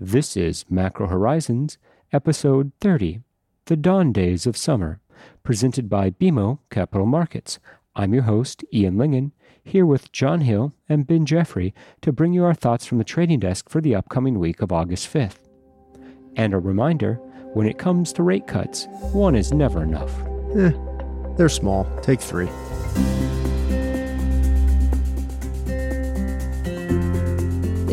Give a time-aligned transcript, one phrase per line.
[0.00, 1.76] This is Macro Horizons,
[2.12, 3.20] episode 30,
[3.64, 5.00] The Dawn Days of Summer,
[5.42, 7.58] presented by BMO Capital Markets.
[7.96, 12.44] I'm your host, Ian Lyngen, here with John Hill and Ben Jeffery to bring you
[12.44, 15.38] our thoughts from the trading desk for the upcoming week of August 5th.
[16.36, 17.14] And a reminder
[17.54, 20.12] when it comes to rate cuts, one is never enough.
[20.54, 20.70] Eh,
[21.36, 21.90] they're small.
[22.02, 22.48] Take three.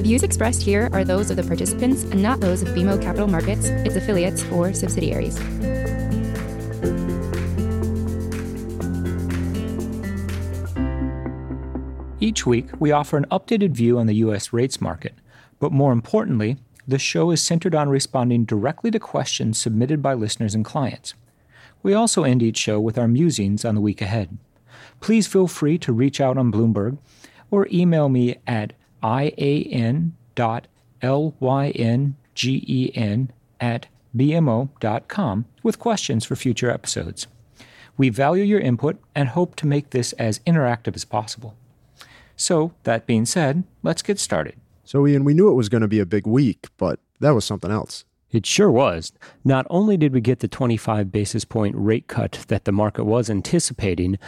[0.06, 3.66] Views expressed here are those of the participants and not those of BMO Capital Markets,
[3.70, 5.36] its affiliates, or subsidiaries.
[12.20, 14.54] Each week, we offer an updated view on the U.S.
[14.54, 15.16] rates market,
[15.58, 20.54] but more importantly, the show is centered on responding directly to questions submitted by listeners
[20.54, 21.16] and clients.
[21.82, 24.38] We also end each show with our musings on the week ahead.
[25.00, 27.00] Please feel free to reach out on Bloomberg
[27.50, 28.74] or email me at
[29.06, 30.14] ian.lyngen
[33.62, 33.88] at
[34.18, 37.28] bmo.com with questions for future episodes.
[37.98, 41.56] We value your input and hope to make this as interactive as possible.
[42.36, 44.56] So, that being said, let's get started.
[44.84, 47.46] So, Ian, we knew it was going to be a big week, but that was
[47.46, 48.04] something else.
[48.32, 49.14] It sure was.
[49.46, 53.30] Not only did we get the 25 basis point rate cut that the market was
[53.30, 54.20] anticipating,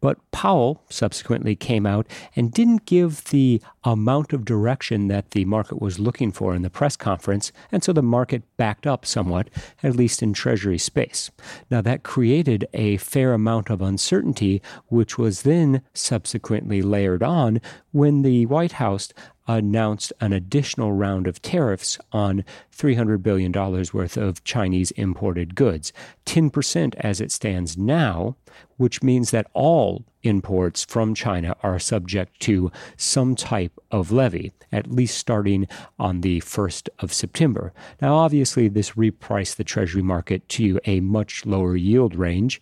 [0.00, 5.80] but Powell subsequently came out and didn't give the amount of direction that the market
[5.80, 9.48] was looking for in the press conference, and so the market backed up somewhat,
[9.82, 11.30] at least in Treasury space.
[11.70, 17.60] Now, that created a fair amount of uncertainty, which was then subsequently layered on
[17.92, 19.12] when the White House
[19.48, 22.44] announced an additional round of tariffs on
[22.76, 25.92] $300 billion worth of Chinese imported goods,
[26.26, 28.36] 10% as it stands now,
[28.76, 34.90] which means that all imports from China are subject to some type of levy, at
[34.90, 35.66] least starting
[35.98, 37.72] on the 1st of September.
[38.02, 42.60] Now, obviously, this repriced the Treasury market to a much lower yield range.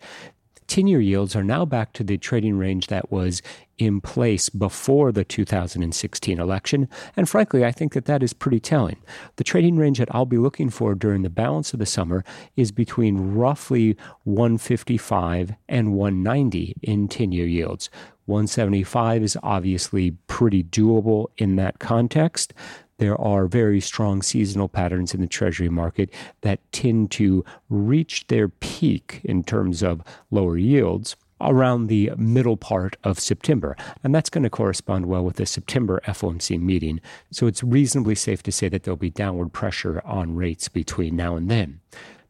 [0.69, 3.43] 10 year yields are now back to the trading range that was
[3.78, 6.88] in place before the 2016 election.
[7.16, 8.97] And frankly, I think that that is pretty telling.
[9.37, 12.25] The trading range that I'll be looking for during the balance of the summer
[12.56, 17.91] is between roughly 155 and 190 in 10 year yields.
[18.26, 22.53] 175 is obviously pretty doable in that context
[22.99, 28.49] there are very strong seasonal patterns in the Treasury market that tend to reach their
[28.49, 33.77] peak in terms of lower yields around the middle part of September.
[34.03, 37.01] And that's going to correspond well with the September FOMC meeting.
[37.31, 41.37] So it's reasonably safe to say that there'll be downward pressure on rates between now
[41.37, 41.81] and then.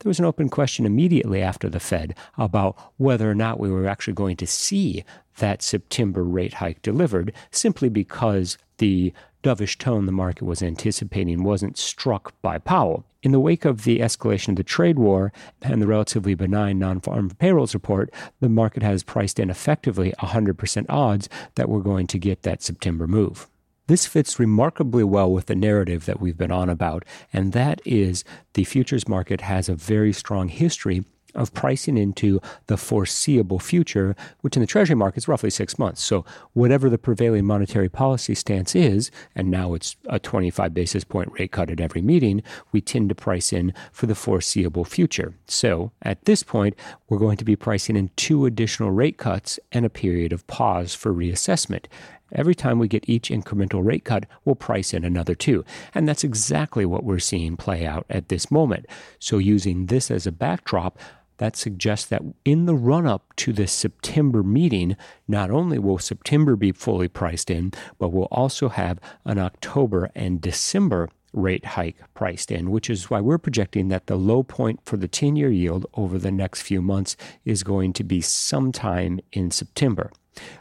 [0.00, 3.86] There was an open question immediately after the Fed about whether or not we were
[3.86, 5.04] actually going to see
[5.38, 9.12] that September rate hike delivered, simply because the
[9.46, 13.04] dovish tone the market was anticipating wasn't struck by Powell.
[13.22, 16.98] In the wake of the escalation of the trade war and the relatively benign non
[16.98, 22.18] farm payrolls report, the market has priced in effectively 100% odds that we're going to
[22.18, 23.48] get that September move.
[23.86, 28.24] This fits remarkably well with the narrative that we've been on about, and that is
[28.54, 31.04] the futures market has a very strong history
[31.36, 36.02] of pricing into the foreseeable future, which in the Treasury market is roughly six months.
[36.02, 36.24] So,
[36.54, 41.52] whatever the prevailing monetary policy stance is, and now it's a 25 basis point rate
[41.52, 42.42] cut at every meeting,
[42.72, 45.34] we tend to price in for the foreseeable future.
[45.46, 46.74] So, at this point,
[47.08, 50.94] we're going to be pricing in two additional rate cuts and a period of pause
[50.94, 51.86] for reassessment.
[52.32, 55.64] Every time we get each incremental rate cut, we'll price in another two.
[55.94, 58.86] And that's exactly what we're seeing play out at this moment.
[59.18, 60.98] So, using this as a backdrop,
[61.38, 64.96] that suggests that in the run up to this September meeting,
[65.28, 70.40] not only will September be fully priced in, but we'll also have an October and
[70.40, 74.96] December rate hike priced in, which is why we're projecting that the low point for
[74.96, 79.50] the 10 year yield over the next few months is going to be sometime in
[79.50, 80.10] September.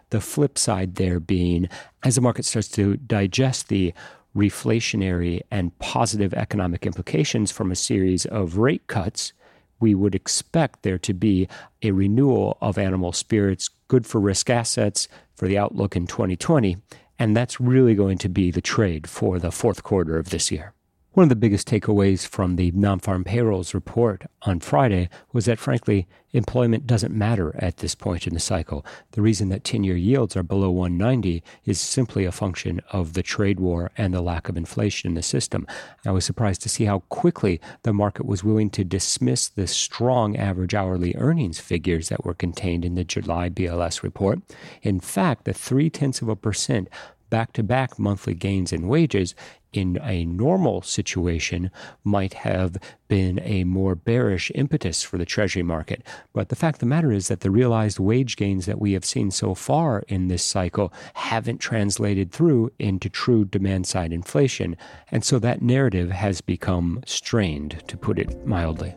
[0.09, 1.69] The flip side there being
[2.03, 3.93] as the market starts to digest the
[4.35, 9.31] reflationary and positive economic implications from a series of rate cuts,
[9.79, 11.47] we would expect there to be
[11.81, 16.77] a renewal of animal spirits, good for risk assets, for the outlook in 2020.
[17.17, 20.74] And that's really going to be the trade for the fourth quarter of this year.
[21.15, 25.59] One of the biggest takeaways from the non farm payrolls report on Friday was that,
[25.59, 28.85] frankly, employment doesn't matter at this point in the cycle.
[29.11, 33.23] The reason that 10 year yields are below 190 is simply a function of the
[33.23, 35.65] trade war and the lack of inflation in the system.
[36.05, 40.35] I was surprised to see how quickly the market was willing to dismiss the strong
[40.35, 44.39] average hourly earnings figures that were contained in the July BLS report.
[44.81, 46.89] In fact, the three tenths of a percent
[47.29, 49.35] back to back monthly gains in wages
[49.75, 51.69] in a normal situation
[52.03, 52.77] might have
[53.07, 56.01] been a more bearish impetus for the Treasury market.
[56.33, 59.05] But the fact of the matter is that the realized wage gains that we have
[59.05, 64.77] seen so far in this cycle haven't translated through into true demand side inflation.
[65.11, 68.95] And so that narrative has become strained, to put it mildly.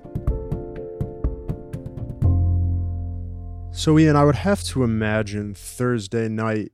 [3.72, 6.72] So, Ian, I would have to imagine Thursday night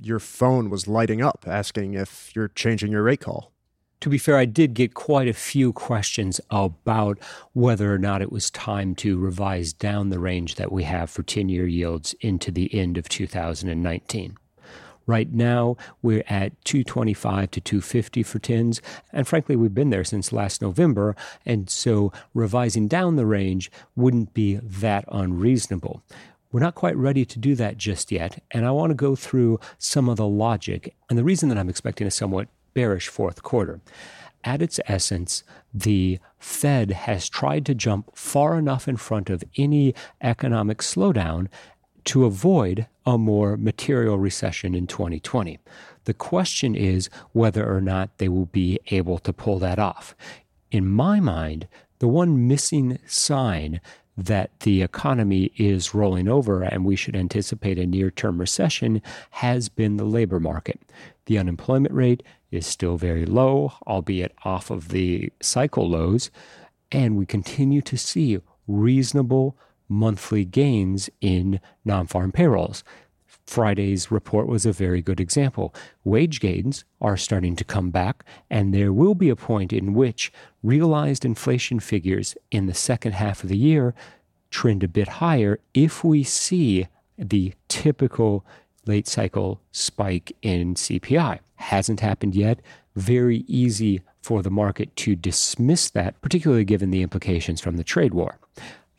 [0.00, 3.52] your phone was lighting up asking if you're changing your rate call.
[4.00, 7.18] To be fair, I did get quite a few questions about
[7.54, 11.22] whether or not it was time to revise down the range that we have for
[11.22, 14.36] 10 year yields into the end of 2019.
[15.06, 18.80] Right now, we're at 225 to 250 for tens,
[19.12, 21.14] and frankly, we've been there since last November,
[21.44, 26.02] and so revising down the range wouldn't be that unreasonable.
[26.54, 29.58] We're not quite ready to do that just yet, and I want to go through
[29.76, 33.80] some of the logic and the reason that I'm expecting a somewhat bearish fourth quarter.
[34.44, 35.42] At its essence,
[35.74, 41.48] the Fed has tried to jump far enough in front of any economic slowdown
[42.04, 45.58] to avoid a more material recession in 2020.
[46.04, 50.14] The question is whether or not they will be able to pull that off.
[50.70, 51.66] In my mind,
[51.98, 53.80] the one missing sign
[54.16, 59.68] that the economy is rolling over and we should anticipate a near term recession has
[59.68, 60.80] been the labor market.
[61.26, 66.30] The unemployment rate is still very low, albeit off of the cycle lows,
[66.92, 68.38] and we continue to see
[68.68, 69.56] reasonable
[69.88, 72.84] monthly gains in non farm payrolls.
[73.46, 75.74] Friday's report was a very good example.
[76.02, 80.32] Wage gains are starting to come back, and there will be a point in which
[80.62, 83.94] realized inflation figures in the second half of the year
[84.50, 86.86] trend a bit higher if we see
[87.18, 88.44] the typical
[88.86, 91.40] late cycle spike in CPI.
[91.56, 92.60] Hasn't happened yet.
[92.94, 98.14] Very easy for the market to dismiss that, particularly given the implications from the trade
[98.14, 98.38] war.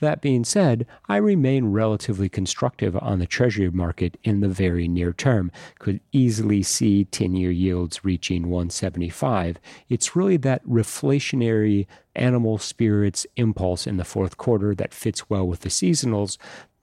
[0.06, 5.12] That being said, I remain relatively constructive on the Treasury market in the very near
[5.12, 5.52] term.
[5.80, 9.57] Could easily see 10 year yields reaching 175.
[9.90, 15.62] It's really that reflationary animal spirits impulse in the fourth quarter that fits well with
[15.62, 16.38] the seasonals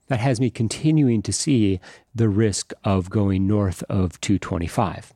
[0.07, 1.79] that has me continuing to see
[2.13, 5.13] the risk of going north of 225.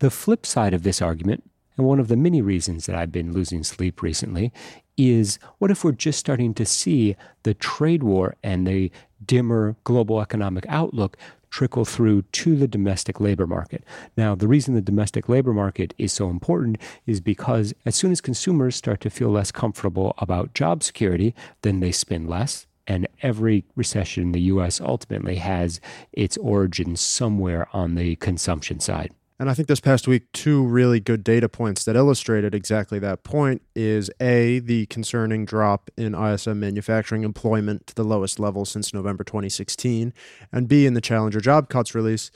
[0.00, 1.42] The flip side of this argument
[1.78, 4.52] and one of the many reasons that I've been losing sleep recently
[4.96, 8.90] is what if we're just starting to see the trade war and the
[9.24, 11.16] dimmer global economic outlook
[11.50, 13.82] trickle through to the domestic labor market.
[14.16, 18.20] Now, the reason the domestic labor market is so important is because as soon as
[18.20, 22.66] consumers start to feel less comfortable about job security, then they spend less.
[22.86, 25.80] And every recession in the US ultimately has
[26.12, 29.12] its origin somewhere on the consumption side.
[29.38, 33.22] And I think this past week, two really good data points that illustrated exactly that
[33.22, 38.94] point is A, the concerning drop in ISM manufacturing employment to the lowest level since
[38.94, 40.14] November 2016,
[40.52, 42.30] and B, in the Challenger job cuts release,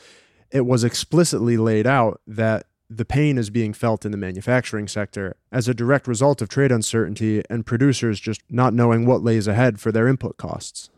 [0.50, 5.36] it was explicitly laid out that the pain is being felt in the manufacturing sector
[5.52, 9.80] as a direct result of trade uncertainty and producers just not knowing what lays ahead
[9.80, 10.90] for their input costs.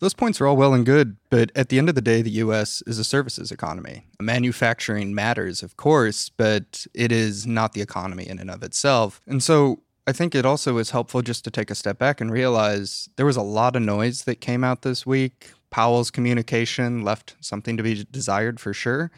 [0.00, 2.30] Those points are all well and good, but at the end of the day, the
[2.30, 4.06] US is a services economy.
[4.20, 9.20] Manufacturing matters, of course, but it is not the economy in and of itself.
[9.26, 12.32] And so I think it also is helpful just to take a step back and
[12.32, 15.52] realize there was a lot of noise that came out this week.
[15.68, 19.10] Powell's communication left something to be desired for sure.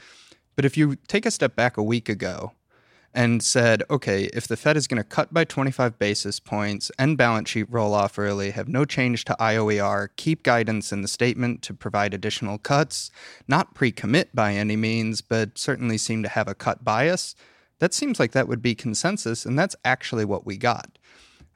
[0.57, 2.53] But if you take a step back a week ago,
[3.15, 7.19] and said, okay, if the Fed is going to cut by 25 basis points and
[7.19, 11.63] balance sheet roll off early, have no change to IOER, keep guidance in the statement
[11.63, 13.11] to provide additional cuts,
[13.47, 17.35] not pre commit by any means, but certainly seem to have a cut bias,
[17.81, 20.99] that seems like that would be consensus, and that's actually what we got.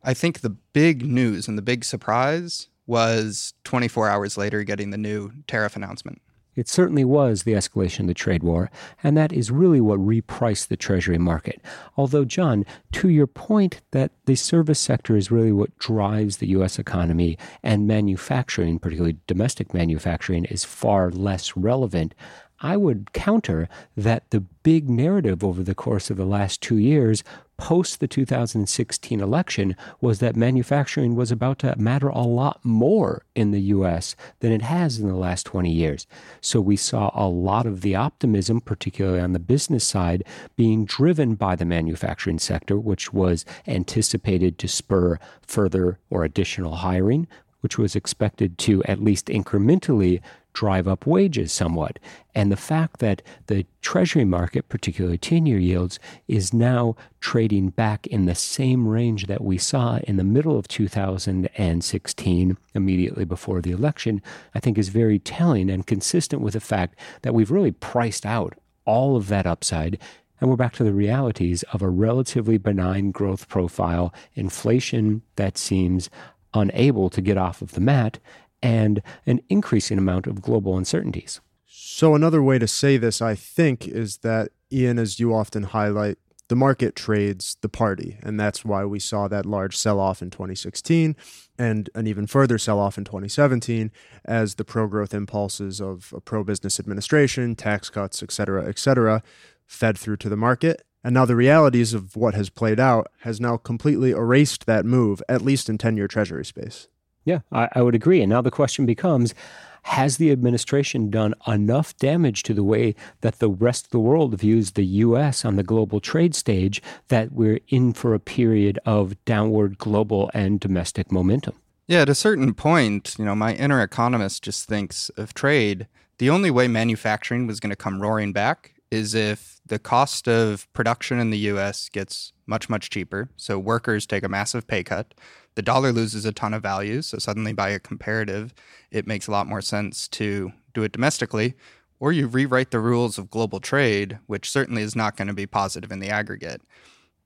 [0.02, 4.98] I think the big news and the big surprise was 24 hours later getting the
[4.98, 6.20] new tariff announcement.
[6.56, 8.70] It certainly was the escalation of the trade war,
[9.02, 11.60] and that is really what repriced the Treasury market.
[11.96, 16.78] Although, John, to your point that the service sector is really what drives the U.S.
[16.78, 22.14] economy, and manufacturing, particularly domestic manufacturing, is far less relevant,
[22.60, 27.22] I would counter that the big narrative over the course of the last two years
[27.58, 33.50] post the 2016 election was that manufacturing was about to matter a lot more in
[33.50, 36.06] the US than it has in the last 20 years.
[36.40, 40.24] So we saw a lot of the optimism, particularly on the business side,
[40.56, 47.26] being driven by the manufacturing sector, which was anticipated to spur further or additional hiring,
[47.60, 50.20] which was expected to at least incrementally
[50.56, 51.98] drive up wages somewhat.
[52.34, 58.06] And the fact that the Treasury market, particularly 10 year yields, is now trading back
[58.06, 63.70] in the same range that we saw in the middle of 2016, immediately before the
[63.70, 64.22] election,
[64.54, 68.54] I think is very telling and consistent with the fact that we've really priced out
[68.86, 69.98] all of that upside
[70.40, 76.10] and we're back to the realities of a relatively benign growth profile, inflation that seems
[76.54, 78.18] unable to get off of the mat,
[78.62, 81.40] and an increasing amount of global uncertainties.
[81.66, 86.18] So, another way to say this, I think, is that, Ian, as you often highlight,
[86.48, 88.18] the market trades the party.
[88.22, 91.16] And that's why we saw that large sell off in 2016
[91.58, 93.90] and an even further sell off in 2017
[94.24, 98.78] as the pro growth impulses of a pro business administration, tax cuts, et cetera, et
[98.78, 99.22] cetera,
[99.66, 100.82] fed through to the market.
[101.02, 105.22] And now the realities of what has played out has now completely erased that move,
[105.28, 106.88] at least in 10 year treasury space.
[107.26, 108.22] Yeah, I, I, would agree.
[108.22, 109.34] And now the question becomes
[109.82, 114.38] has the administration done enough damage to the way that the rest of the world
[114.38, 115.44] views the U.S.
[115.44, 120.58] on the global trade stage that we're in for a period of downward global and
[120.58, 121.54] domestic momentum?
[121.88, 125.86] Yeah, at a certain point, you know, my inner economist just thinks of trade.
[126.18, 130.72] The only way manufacturing was going to come roaring back is if the cost of
[130.72, 133.28] production in the US gets much, much cheaper.
[133.36, 135.14] So workers take a massive pay cut.
[135.56, 137.02] The dollar loses a ton of value.
[137.02, 138.54] So suddenly, by a comparative,
[138.90, 141.54] it makes a lot more sense to do it domestically.
[141.98, 145.46] Or you rewrite the rules of global trade, which certainly is not going to be
[145.46, 146.60] positive in the aggregate.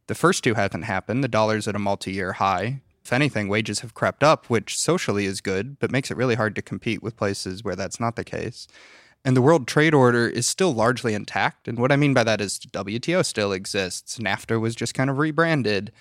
[0.06, 1.22] The first two haven't happened.
[1.22, 2.82] The dollar's at a multi year high.
[3.04, 6.54] If anything, wages have crept up, which socially is good, but makes it really hard
[6.54, 8.68] to compete with places where that's not the case.
[9.24, 11.68] And the World Trade Order is still largely intact.
[11.68, 14.18] And what I mean by that is WTO still exists.
[14.18, 15.92] NAFTA was just kind of rebranded.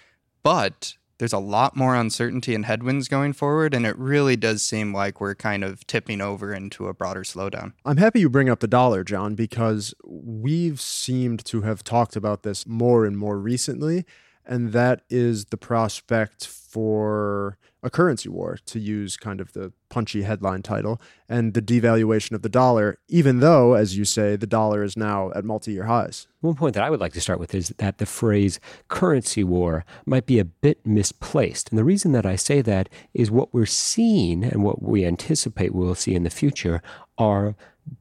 [0.41, 3.73] But there's a lot more uncertainty and headwinds going forward.
[3.73, 7.73] And it really does seem like we're kind of tipping over into a broader slowdown.
[7.85, 12.43] I'm happy you bring up the dollar, John, because we've seemed to have talked about
[12.43, 14.05] this more and more recently.
[14.45, 20.23] And that is the prospect for a currency war, to use kind of the punchy
[20.23, 24.83] headline title, and the devaluation of the dollar, even though, as you say, the dollar
[24.83, 26.27] is now at multi year highs.
[26.41, 29.85] One point that I would like to start with is that the phrase currency war
[30.05, 31.69] might be a bit misplaced.
[31.69, 35.73] And the reason that I say that is what we're seeing and what we anticipate
[35.73, 36.81] we'll see in the future
[37.17, 37.55] are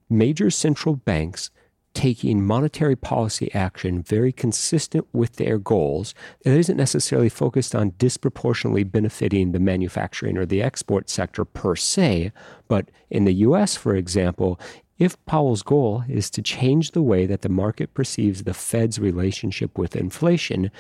[0.09, 1.51] major central banks
[1.95, 6.15] taking monetary policy action very consistent with their goals
[6.45, 12.31] that isn't necessarily focused on disproportionately benefiting the manufacturing or the export sector per se,
[12.69, 14.61] but in the US, for example,
[14.99, 19.79] if Powell's goal is to change the way that the market perceives the Fed's relationship
[19.79, 20.71] with inflation,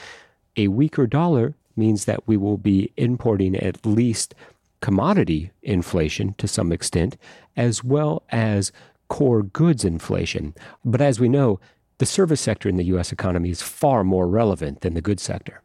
[0.57, 4.35] a weaker dollar means that we will be importing at least
[4.81, 7.17] commodity inflation to some extent,
[7.57, 8.73] as well as
[9.09, 10.55] core goods inflation.
[10.85, 11.61] But as we know,
[11.99, 13.11] the service sector in the U.S.
[13.13, 15.63] economy is far more relevant than the goods sector.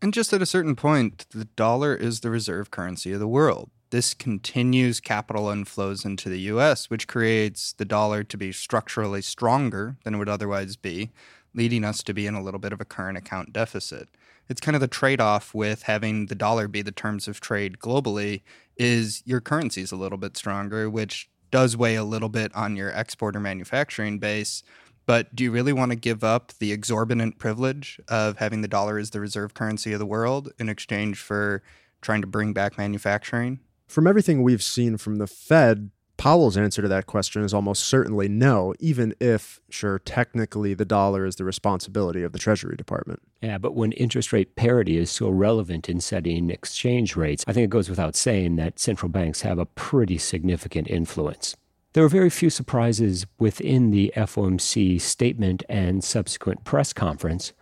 [0.00, 3.70] And just at a certain point, the dollar is the reserve currency of the world.
[3.90, 9.96] This continues capital inflows into the US, which creates the dollar to be structurally stronger
[10.04, 11.10] than it would otherwise be,
[11.54, 14.08] leading us to be in a little bit of a current account deficit.
[14.48, 18.42] It's kind of the trade-off with having the dollar be the terms of trade globally
[18.76, 22.76] is your currency is a little bit stronger, which does weigh a little bit on
[22.76, 24.62] your export or manufacturing base.
[25.06, 28.98] But do you really want to give up the exorbitant privilege of having the dollar
[28.98, 31.62] as the reserve currency of the world in exchange for
[32.02, 33.60] trying to bring back manufacturing?
[33.86, 38.28] From everything we've seen from the Fed, Powell's answer to that question is almost certainly
[38.28, 43.22] no, even if, sure, technically the dollar is the responsibility of the Treasury Department.
[43.40, 47.64] Yeah, but when interest rate parity is so relevant in setting exchange rates, I think
[47.64, 51.54] it goes without saying that central banks have a pretty significant influence.
[51.92, 57.52] There were very few surprises within the FOMC statement and subsequent press conference,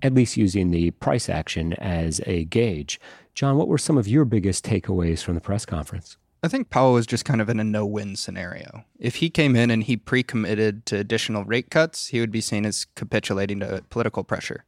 [0.00, 2.98] at least using the price action as a gauge.
[3.34, 6.16] John, what were some of your biggest takeaways from the press conference?
[6.46, 8.84] I think Powell was just kind of in a no win scenario.
[9.00, 12.40] If he came in and he pre committed to additional rate cuts, he would be
[12.40, 14.64] seen as capitulating to political pressure.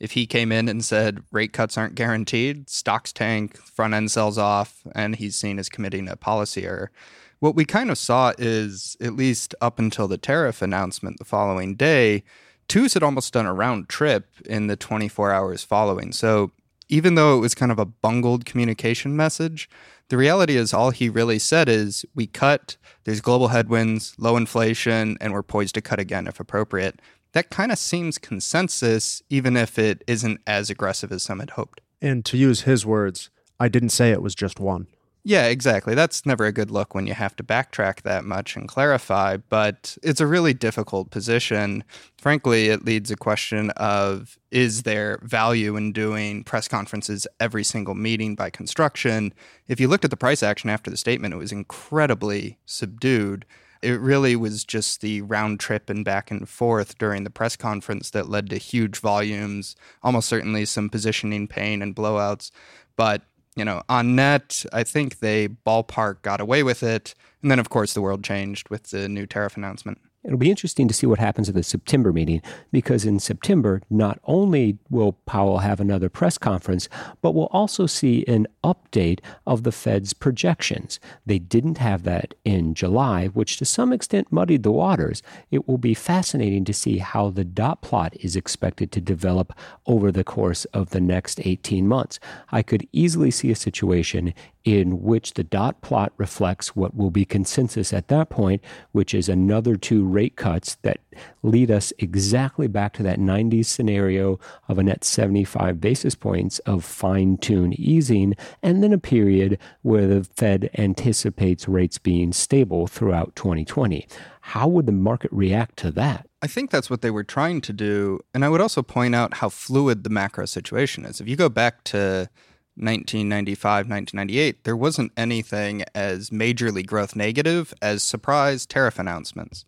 [0.00, 4.38] If he came in and said rate cuts aren't guaranteed, stocks tank, front end sells
[4.38, 6.90] off, and he's seen as committing a policy error.
[7.38, 11.76] What we kind of saw is, at least up until the tariff announcement the following
[11.76, 12.24] day,
[12.66, 16.10] Twos had almost done a round trip in the 24 hours following.
[16.10, 16.50] So
[16.88, 19.70] even though it was kind of a bungled communication message,
[20.10, 25.16] the reality is all he really said is we cut, there's global headwinds, low inflation,
[25.20, 27.00] and we're poised to cut again if appropriate.
[27.32, 31.80] That kind of seems consensus, even if it isn't as aggressive as some had hoped.
[32.02, 34.88] And to use his words, I didn't say it was just one.
[35.22, 35.94] Yeah, exactly.
[35.94, 39.98] That's never a good look when you have to backtrack that much and clarify, but
[40.02, 41.84] it's a really difficult position.
[42.16, 47.94] Frankly, it leads a question of is there value in doing press conferences every single
[47.94, 49.34] meeting by construction?
[49.68, 53.44] If you looked at the price action after the statement, it was incredibly subdued.
[53.82, 58.10] It really was just the round trip and back and forth during the press conference
[58.10, 62.50] that led to huge volumes, almost certainly some positioning pain and blowouts.
[62.96, 63.22] But
[63.56, 67.14] you know, on net, I think they ballpark got away with it.
[67.42, 69.98] And then, of course, the world changed with the new tariff announcement.
[70.22, 74.20] It'll be interesting to see what happens at the September meeting because in September, not
[74.24, 76.90] only will Powell have another press conference,
[77.22, 81.00] but we'll also see an update of the Fed's projections.
[81.24, 85.22] They didn't have that in July, which to some extent muddied the waters.
[85.50, 89.54] It will be fascinating to see how the dot plot is expected to develop
[89.86, 92.20] over the course of the next 18 months.
[92.52, 94.34] I could easily see a situation
[94.64, 98.62] in which the dot plot reflects what will be consensus at that point,
[98.92, 101.00] which is another two rate cuts that
[101.42, 104.38] lead us exactly back to that 90s scenario
[104.68, 110.06] of a net 75 basis points of fine tuned easing, and then a period where
[110.06, 114.06] the Fed anticipates rates being stable throughout 2020.
[114.40, 116.26] How would the market react to that?
[116.42, 118.20] I think that's what they were trying to do.
[118.32, 121.20] And I would also point out how fluid the macro situation is.
[121.20, 122.28] If you go back to
[122.76, 129.66] 1995, 1998, there wasn't anything as majorly growth negative as surprise tariff announcements.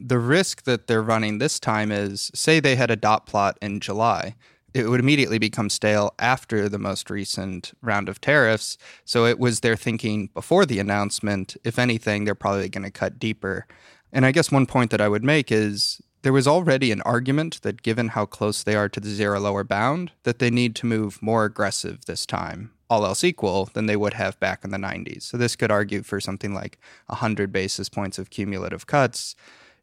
[0.00, 3.80] The risk that they're running this time is say they had a dot plot in
[3.80, 4.36] July,
[4.74, 8.76] it would immediately become stale after the most recent round of tariffs.
[9.04, 11.56] So it was their thinking before the announcement.
[11.64, 13.66] If anything, they're probably going to cut deeper.
[14.12, 17.62] And I guess one point that I would make is there was already an argument
[17.62, 20.86] that given how close they are to the zero lower bound, that they need to
[20.86, 24.78] move more aggressive this time, all else equal, than they would have back in the
[24.78, 25.22] 90s.
[25.22, 29.34] So this could argue for something like 100 basis points of cumulative cuts.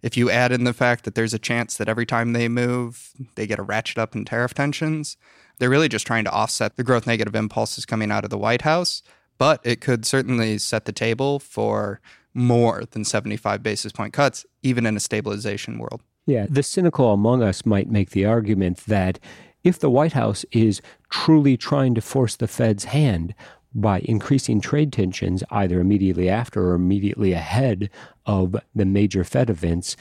[0.05, 3.09] If you add in the fact that there's a chance that every time they move,
[3.33, 5.17] they get a ratchet up in tariff tensions,
[5.57, 8.61] they're really just trying to offset the growth negative impulses coming out of the White
[8.61, 9.01] House.
[9.39, 12.01] But it could certainly set the table for
[12.35, 16.03] more than 75 basis point cuts, even in a stabilization world.
[16.27, 19.17] Yeah, the cynical among us might make the argument that
[19.63, 23.33] if the White House is truly trying to force the Fed's hand
[23.75, 27.89] by increasing trade tensions either immediately after or immediately ahead
[28.25, 29.97] of the major Fed events,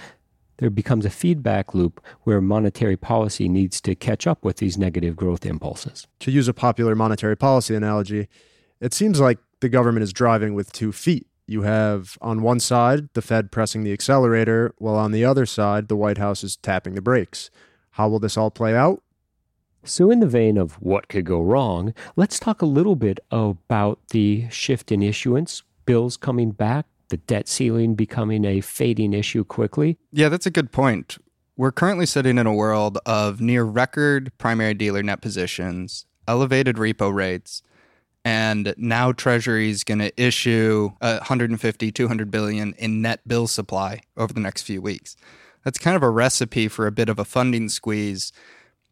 [0.58, 5.16] there becomes a feedback loop where monetary policy needs to catch up with these negative
[5.16, 6.06] growth impulses.
[6.20, 8.28] To use a popular monetary policy analogy,
[8.80, 11.26] it seems like the government is driving with two feet.
[11.46, 15.88] You have on one side the Fed pressing the accelerator, while on the other side
[15.88, 17.50] the White House is tapping the brakes.
[17.90, 19.02] How will this all play out?
[19.84, 23.98] So, in the vein of what could go wrong, let's talk a little bit about
[24.08, 29.98] the shift in issuance, bills coming back, the debt ceiling becoming a fading issue quickly.
[30.10, 31.18] Yeah, that's a good point.
[31.56, 37.14] We're currently sitting in a world of near record primary dealer net positions, elevated repo
[37.14, 37.62] rates,
[38.24, 44.32] and now treasury is going to issue 150 200 billion in net bill supply over
[44.32, 45.14] the next few weeks
[45.64, 48.32] that's kind of a recipe for a bit of a funding squeeze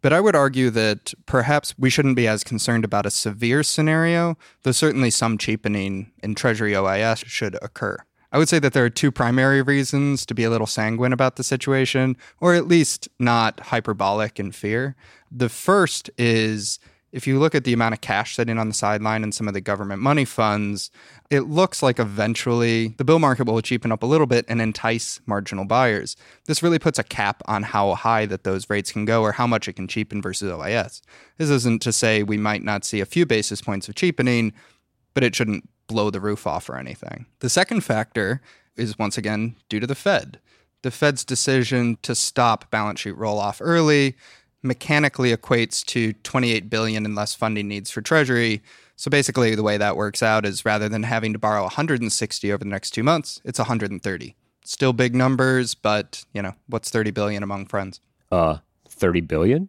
[0.03, 4.37] but i would argue that perhaps we shouldn't be as concerned about a severe scenario
[4.63, 7.97] though certainly some cheapening in treasury ois should occur
[8.35, 11.37] I would say that there are two primary reasons to be a little sanguine about
[11.37, 14.97] the situation, or at least not hyperbolic in fear.
[15.31, 16.79] The first is
[17.13, 19.55] if you look at the amount of cash sitting on the sideline and some of
[19.55, 20.91] the government money funds,
[21.31, 25.21] it looks like eventually the bill market will cheapen up a little bit and entice
[25.27, 26.17] marginal buyers.
[26.47, 29.47] This really puts a cap on how high that those rates can go or how
[29.47, 31.03] much it can cheapen versus OIS.
[31.37, 34.55] This isn't to say we might not see a few basis points of cheapening,
[35.13, 37.27] but it shouldn't blow the roof off or anything.
[37.41, 38.41] The second factor
[38.75, 40.41] is once again due to the Fed.
[40.83, 44.17] The Fed's decision to stop balance sheet roll off early
[44.63, 48.63] mechanically equates to 28 billion in less funding needs for treasury.
[48.97, 52.65] So basically the way that works out is rather than having to borrow 160 over
[52.65, 54.37] the next 2 months, it's 130.
[54.65, 58.01] Still big numbers, but, you know, what's 30 billion among friends?
[58.31, 59.69] Uh, 30 billion?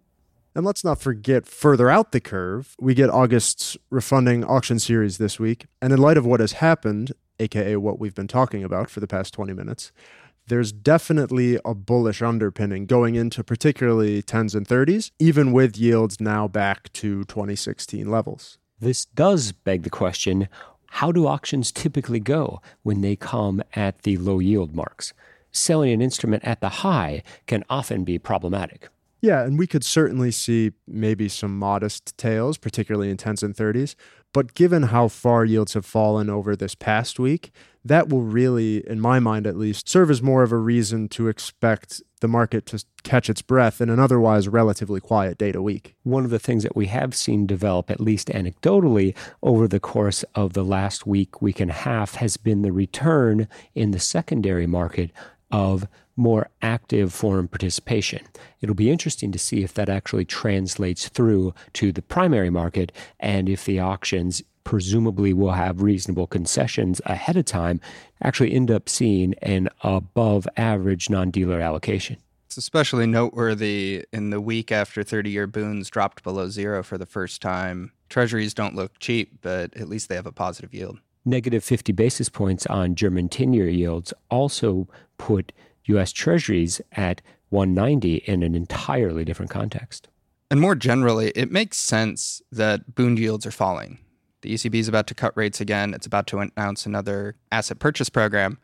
[0.55, 5.39] And let's not forget further out the curve, we get August's refunding auction series this
[5.39, 5.65] week.
[5.81, 9.07] And in light of what has happened, aka what we've been talking about for the
[9.07, 9.91] past 20 minutes,
[10.47, 16.47] there's definitely a bullish underpinning going into particularly 10s and 30s, even with yields now
[16.47, 18.57] back to 2016 levels.
[18.79, 20.49] This does beg the question
[20.97, 25.11] how do auctions typically go when they come at the low yield marks?
[25.51, 28.89] Selling an instrument at the high can often be problematic.
[29.19, 33.95] Yeah, and we could certainly see maybe some modest tails, particularly in 10s and 30s.
[34.33, 37.51] But given how far yields have fallen over this past week,
[37.85, 41.27] that will really, in my mind at least, serve as more of a reason to
[41.27, 45.95] expect the market to catch its breath in an otherwise relatively quiet data week.
[46.03, 50.23] One of the things that we have seen develop, at least anecdotally, over the course
[50.33, 54.67] of the last week, week and a half, has been the return in the secondary
[54.67, 55.11] market
[55.51, 58.21] of more active foreign participation.
[58.61, 63.49] It'll be interesting to see if that actually translates through to the primary market and
[63.49, 67.79] if the auctions presumably will have reasonable concessions ahead of time
[68.21, 72.17] actually end up seeing an above average non dealer allocation.
[72.47, 77.05] It's especially noteworthy in the week after 30 year bunds dropped below zero for the
[77.05, 77.91] first time.
[78.09, 80.99] Treasuries don't look cheap, but at least they have a positive yield.
[81.25, 85.51] Negative 50 basis points on German 10 year yields also put
[85.85, 86.11] U.S.
[86.11, 90.09] Treasuries at 190 in an entirely different context.
[90.51, 93.97] And more generally, it makes sense that bond yields are falling.
[94.43, 95.93] The ECB is about to cut rates again.
[95.93, 98.59] It's about to announce another asset purchase program.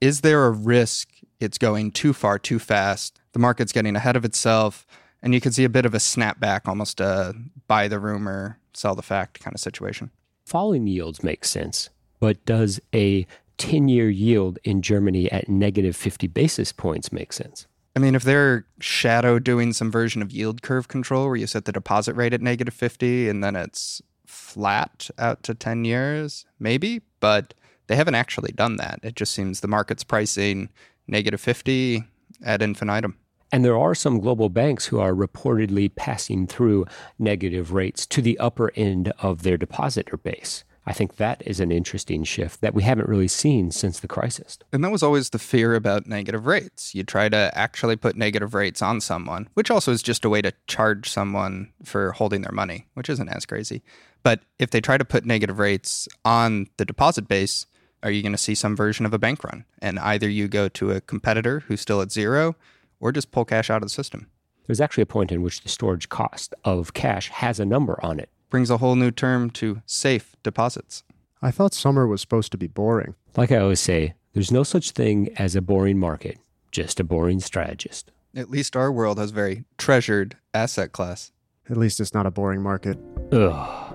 [0.00, 3.20] Is there a risk it's going too far, too fast?
[3.32, 4.86] The market's getting ahead of itself,
[5.22, 7.34] and you could see a bit of a snapback, almost a
[7.66, 10.10] buy the rumor, sell the fact kind of situation.
[10.46, 13.26] Falling yields make sense, but does a
[13.58, 17.66] 10 year yield in Germany at negative 50 basis points make sense?
[17.94, 21.66] I mean, if they're shadow doing some version of yield curve control where you set
[21.66, 27.02] the deposit rate at negative 50 and then it's flat out to 10 years, maybe,
[27.20, 27.54] but
[27.86, 29.00] they haven't actually done that.
[29.02, 30.68] It just seems the market's pricing
[31.06, 32.04] negative 50
[32.44, 33.16] ad infinitum.
[33.50, 36.84] And there are some global banks who are reportedly passing through
[37.18, 40.64] negative rates to the upper end of their depositor base.
[40.88, 44.58] I think that is an interesting shift that we haven't really seen since the crisis.
[44.72, 46.94] And that was always the fear about negative rates.
[46.94, 50.40] You try to actually put negative rates on someone, which also is just a way
[50.40, 53.82] to charge someone for holding their money, which isn't as crazy.
[54.28, 57.64] But if they try to put negative rates on the deposit base,
[58.02, 59.64] are you going to see some version of a bank run?
[59.80, 62.54] And either you go to a competitor who's still at zero
[63.00, 64.26] or just pull cash out of the system.
[64.66, 68.20] There's actually a point in which the storage cost of cash has a number on
[68.20, 71.04] it brings a whole new term to safe deposits.
[71.40, 73.14] I thought summer was supposed to be boring.
[73.34, 76.36] Like I always say, there's no such thing as a boring market,
[76.70, 78.12] just a boring strategist.
[78.36, 81.32] At least our world has very treasured asset class.
[81.70, 82.98] At least it's not a boring market.
[83.32, 83.87] Ugh.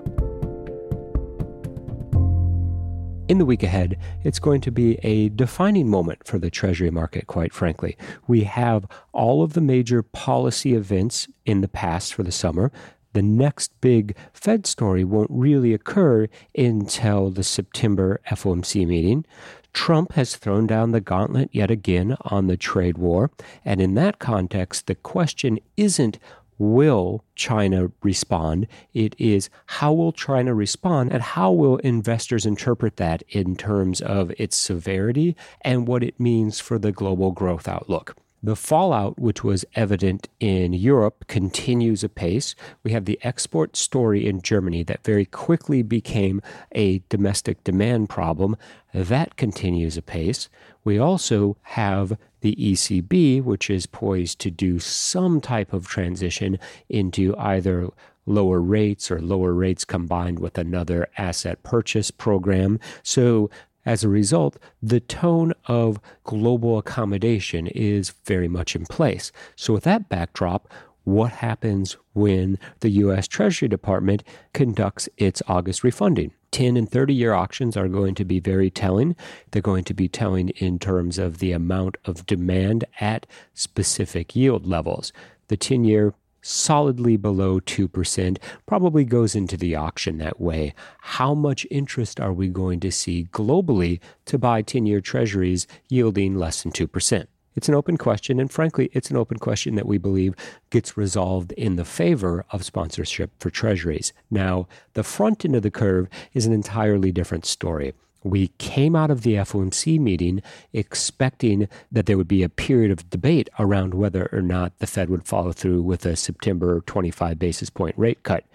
[3.29, 7.27] In the week ahead, it's going to be a defining moment for the Treasury market,
[7.27, 7.97] quite frankly.
[8.27, 12.71] We have all of the major policy events in the past for the summer
[13.13, 19.25] the next big Fed story won't really occur until the September FOMC meeting.
[19.71, 23.31] Trump has thrown down the gauntlet yet again on the trade war.
[23.63, 26.19] And in that context, the question isn't
[26.57, 28.67] will China respond?
[28.93, 34.31] It is how will China respond and how will investors interpret that in terms of
[34.37, 38.15] its severity and what it means for the global growth outlook.
[38.45, 42.55] The fallout, which was evident in Europe, continues apace.
[42.83, 46.41] We have the export story in Germany that very quickly became
[46.73, 48.57] a domestic demand problem.
[48.93, 50.49] That continues apace.
[50.83, 57.33] We also have the ECB, which is poised to do some type of transition into
[57.37, 57.87] either
[58.25, 62.79] lower rates or lower rates combined with another asset purchase program.
[63.03, 63.49] So
[63.85, 69.31] as a result, the tone of global accommodation is very much in place.
[69.55, 70.69] So, with that backdrop,
[71.03, 73.27] what happens when the U.S.
[73.27, 76.31] Treasury Department conducts its August refunding?
[76.51, 79.15] 10 and 30 year auctions are going to be very telling.
[79.51, 84.65] They're going to be telling in terms of the amount of demand at specific yield
[84.65, 85.11] levels.
[85.47, 86.13] The 10 year
[86.43, 90.75] solidly below 2%, probably goes into the auction that way.
[91.01, 96.35] How much interest are we going to see globally to buy 10 year treasuries yielding
[96.35, 97.25] less than 2%?
[97.55, 100.33] It's an open question, and frankly, it's an open question that we believe
[100.71, 104.11] gets resolved in the favor of sponsorship for treasuries.
[104.31, 107.93] Now, the front end of the curve is an entirely different story.
[108.23, 113.09] We came out of the FOMC meeting expecting that there would be a period of
[113.09, 117.69] debate around whether or not the Fed would follow through with a September 25 basis
[117.69, 118.45] point rate cut.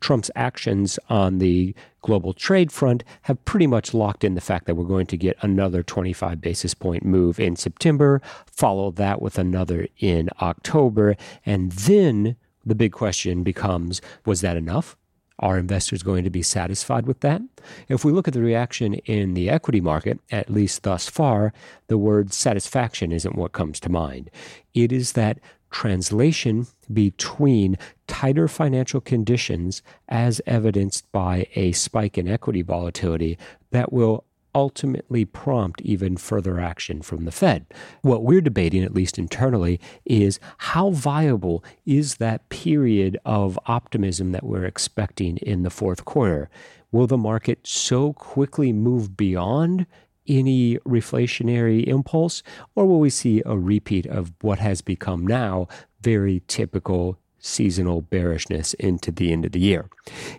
[0.00, 4.74] Trump's actions on the global trade front have pretty much locked in the fact that
[4.74, 9.86] we're going to get another 25 basis point move in September, follow that with another
[9.98, 14.96] in October, and then the big question becomes was that enough?
[15.38, 17.42] Are investors going to be satisfied with that?
[17.88, 21.52] If we look at the reaction in the equity market, at least thus far,
[21.88, 24.30] the word satisfaction isn't what comes to mind.
[24.72, 25.38] It is that
[25.70, 33.36] translation between tighter financial conditions as evidenced by a spike in equity volatility
[33.72, 34.24] that will
[34.56, 37.66] ultimately prompt even further action from the Fed.
[38.00, 44.44] What we're debating, at least internally, is how viable is that period of optimism that
[44.44, 46.48] we're expecting in the fourth quarter?
[46.90, 49.84] Will the market so quickly move beyond
[50.26, 52.42] any reflationary impulse,
[52.74, 55.68] or will we see a repeat of what has become now
[56.00, 59.90] very typical seasonal bearishness into the end of the year?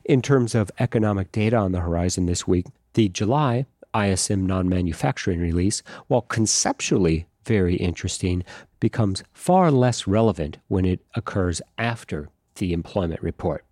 [0.03, 5.39] In terms of economic data on the horizon this week, the July ISM non manufacturing
[5.39, 8.43] release, while conceptually very interesting,
[8.79, 13.65] becomes far less relevant when it occurs after the employment report.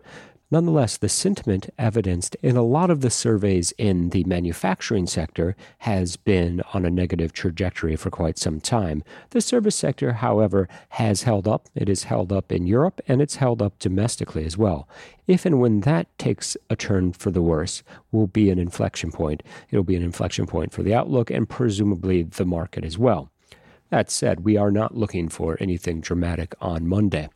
[0.48, 6.16] Nonetheless, the sentiment evidenced in a lot of the surveys in the manufacturing sector has
[6.16, 9.02] been on a negative trajectory for quite some time.
[9.30, 11.68] The service sector, however, has held up.
[11.74, 14.88] It is held up in Europe and it's held up domestically as well.
[15.26, 17.82] If and when that takes a turn for the worse,
[18.12, 19.42] will be an inflection point.
[19.72, 23.32] It'll be an inflection point for the outlook and presumably the market as well.
[23.90, 27.30] That said, we are not looking for anything dramatic on Monday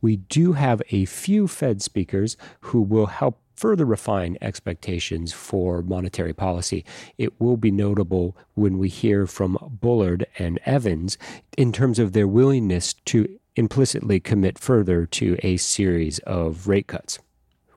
[0.00, 6.32] we do have a few Fed speakers who will help further refine expectations for monetary
[6.32, 6.84] policy.
[7.18, 11.18] It will be notable when we hear from Bullard and Evans
[11.56, 17.18] in terms of their willingness to implicitly commit further to a series of rate cuts.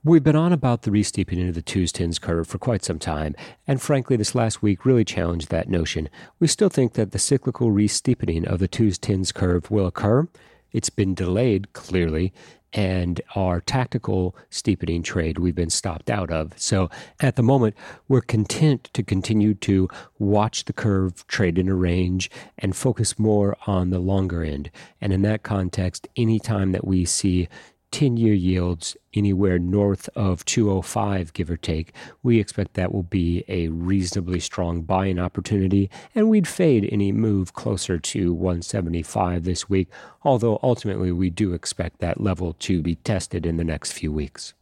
[0.04, 3.36] We've been on about the re-steepening of the twos tens curve for quite some time,
[3.68, 6.10] and frankly, this last week really challenged that notion.
[6.40, 10.28] We still think that the cyclical re-steepening of the twos tens curve will occur.
[10.72, 12.34] It's been delayed, clearly,
[12.74, 16.54] and our tactical steepening trade we've been stopped out of.
[16.58, 17.76] So at the moment,
[18.08, 23.58] we're content to continue to watch the curve trade in a range and focus more
[23.68, 24.72] on the longer end.
[25.02, 27.50] And in that context, any time that we see
[27.92, 33.44] 10 year yields anywhere north of 205, give or take, we expect that will be
[33.48, 39.90] a reasonably strong buying opportunity, and we'd fade any move closer to 175 this week,
[40.24, 44.54] although ultimately we do expect that level to be tested in the next few weeks.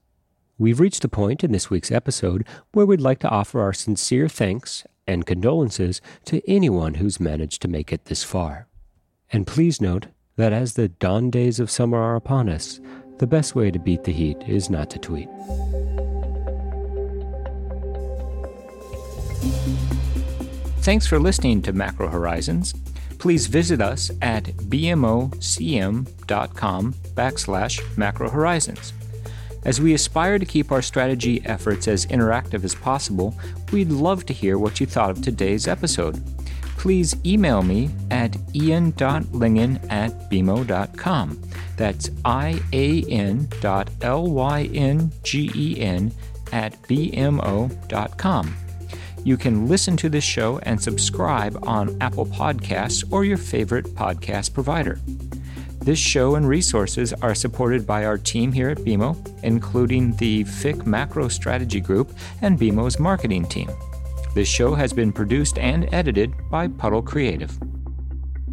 [0.58, 4.28] We've reached a point in this week's episode where we'd like to offer our sincere
[4.28, 8.68] thanks and condolences to anyone who's managed to make it this far.
[9.32, 12.80] And please note that as the dawn days of summer are upon us,
[13.20, 15.30] the best way to beat the heat is not to tweet.
[20.82, 22.74] Thanks for listening to Macro Horizons.
[23.20, 25.34] Please visit us at bmocm.com
[26.94, 28.94] backslash macro horizons.
[29.66, 33.38] As we aspire to keep our strategy efforts as interactive as possible,
[33.74, 36.24] we'd love to hear what you thought of today's episode.
[36.80, 41.42] Please email me at ian.lyngen at bmo.com.
[41.76, 46.10] That's I A N dot L Y N G E N
[46.54, 48.56] at BMO.com.
[49.26, 54.54] You can listen to this show and subscribe on Apple Podcasts or your favorite podcast
[54.54, 55.02] provider.
[55.80, 60.86] This show and resources are supported by our team here at BMO, including the FIC
[60.86, 63.70] Macro Strategy Group and BMO's marketing team.
[64.34, 67.52] This show has been produced and edited by Puddle Creative.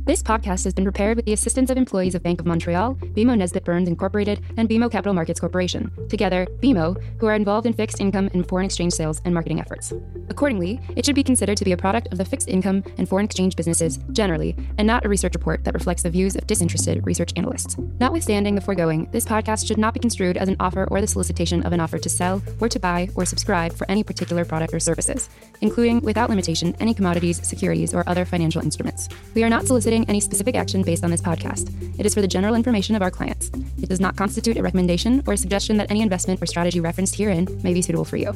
[0.06, 3.36] This podcast has been prepared with the assistance of employees of Bank of Montreal, BMO
[3.36, 5.90] Nesbitt Burns Incorporated, and BMO Capital Markets Corporation.
[6.08, 9.92] Together, BMO, who are involved in fixed income and foreign exchange sales and marketing efforts.
[10.28, 13.24] Accordingly, it should be considered to be a product of the fixed income and foreign
[13.24, 17.32] exchange businesses generally, and not a research report that reflects the views of disinterested research
[17.34, 17.76] analysts.
[17.98, 21.66] Notwithstanding the foregoing, this podcast should not be construed as an offer or the solicitation
[21.66, 24.78] of an offer to sell or to buy or subscribe for any particular product or
[24.78, 25.28] services,
[25.62, 29.08] including, without limitation, any commodities, securities, or other financial instruments.
[29.34, 31.72] We are not soliciting any specific action based on this podcast.
[31.98, 33.50] It is for the general information of our clients.
[33.82, 37.14] It does not constitute a recommendation or a suggestion that any investment or strategy referenced
[37.14, 38.32] herein may be suitable for you.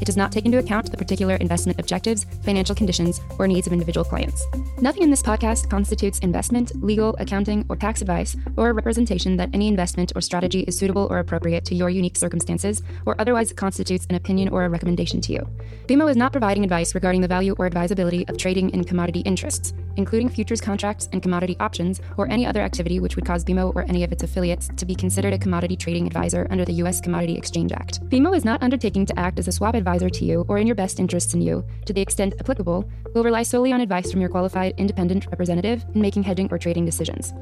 [0.00, 3.72] It does not take into account the particular investment objectives, financial conditions, or needs of
[3.72, 4.44] individual clients.
[4.80, 9.50] Nothing in this podcast constitutes investment, legal, accounting, or tax advice, or a representation that
[9.52, 14.06] any investment or strategy is suitable or appropriate to your unique circumstances, or otherwise constitutes
[14.10, 15.48] an opinion or a recommendation to you.
[15.86, 19.72] BMO is not providing advice regarding the value or advisability of trading in commodity interests,
[19.96, 23.82] including futures contracts and commodity options, or any other activity which would cause BMO or
[23.88, 27.00] any of its affiliates to be considered a commodity trading advisor under the U.S.
[27.00, 28.00] Commodity Exchange Act.
[28.08, 30.76] BMO is not undertaking to act as a swap advisor to you or in your
[30.76, 31.64] best interests in you.
[31.86, 36.00] To the extent applicable, will rely solely on advice from your qualified independent representative in
[36.00, 37.32] making hedging or trading decisions.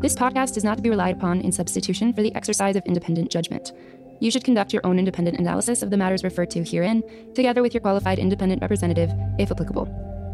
[0.00, 3.30] This podcast is not to be relied upon in substitution for the exercise of independent
[3.30, 3.72] judgment.
[4.20, 7.02] You should conduct your own independent analysis of the matters referred to herein,
[7.34, 10.07] together with your qualified independent representative, if applicable.